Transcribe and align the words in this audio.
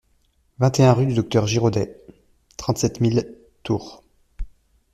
vingt 0.57 0.79
et 0.79 0.83
un 0.85 0.93
rue 0.93 1.05
du 1.05 1.13
Docteur 1.13 1.45
Giraudet, 1.45 1.95
trente-sept 2.57 3.01
mille 3.01 3.37
Tours 3.61 4.01